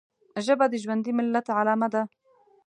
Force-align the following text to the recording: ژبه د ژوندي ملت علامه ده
ژبه 0.45 0.65
د 0.69 0.73
ژوندي 0.83 1.11
ملت 1.17 1.47
علامه 1.59 1.87
ده 1.93 2.01